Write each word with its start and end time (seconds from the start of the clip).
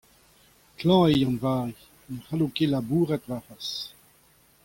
klañv 0.77 1.03
eo 1.09 1.17
Yann-Vari, 1.21 1.73
ne 2.11 2.17
c'hallo 2.25 2.47
ket 2.55 2.69
labourat 2.71 3.23
warc'hoazh. 3.29 3.73